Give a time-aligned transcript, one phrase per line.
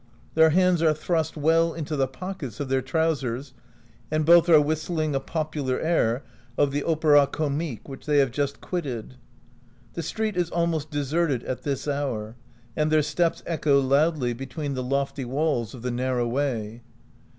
[0.33, 3.53] Their hands are thrust well into the pockets of their trousers,
[4.09, 6.23] and both are whistling a popular air
[6.57, 9.17] of the Op era Comique, which they have just quitted.
[9.93, 12.35] The street is almost deserted at this hour,
[12.75, 16.81] and their steps echo loudly between the lofty walls of the narrow way.